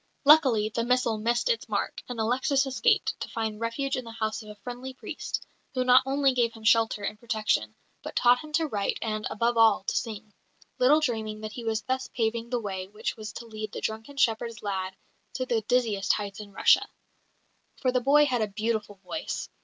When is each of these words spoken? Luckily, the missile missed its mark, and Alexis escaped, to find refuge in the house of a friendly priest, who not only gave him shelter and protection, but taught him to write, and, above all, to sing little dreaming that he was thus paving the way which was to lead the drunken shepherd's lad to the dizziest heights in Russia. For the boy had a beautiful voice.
Luckily, 0.25 0.69
the 0.69 0.83
missile 0.83 1.19
missed 1.19 1.47
its 1.47 1.69
mark, 1.69 2.01
and 2.09 2.19
Alexis 2.19 2.65
escaped, 2.65 3.13
to 3.19 3.29
find 3.29 3.59
refuge 3.61 3.95
in 3.95 4.03
the 4.03 4.11
house 4.13 4.41
of 4.41 4.49
a 4.49 4.55
friendly 4.55 4.95
priest, 4.95 5.45
who 5.75 5.83
not 5.83 6.01
only 6.07 6.33
gave 6.33 6.53
him 6.53 6.63
shelter 6.63 7.03
and 7.03 7.19
protection, 7.19 7.75
but 8.01 8.15
taught 8.15 8.39
him 8.39 8.51
to 8.53 8.65
write, 8.65 8.97
and, 9.03 9.27
above 9.29 9.57
all, 9.57 9.83
to 9.83 9.95
sing 9.95 10.33
little 10.79 11.01
dreaming 11.01 11.41
that 11.41 11.51
he 11.51 11.63
was 11.63 11.83
thus 11.83 12.07
paving 12.07 12.49
the 12.49 12.59
way 12.59 12.87
which 12.87 13.15
was 13.15 13.31
to 13.33 13.45
lead 13.45 13.71
the 13.73 13.79
drunken 13.81 14.17
shepherd's 14.17 14.63
lad 14.63 14.95
to 15.33 15.45
the 15.45 15.61
dizziest 15.61 16.13
heights 16.13 16.39
in 16.39 16.51
Russia. 16.51 16.89
For 17.79 17.91
the 17.91 18.01
boy 18.01 18.25
had 18.25 18.41
a 18.41 18.47
beautiful 18.47 18.95
voice. 19.03 19.49